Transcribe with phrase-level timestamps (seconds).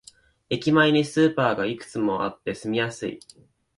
[0.49, 3.19] 駅前にスーパーがいくつもあって住みやすい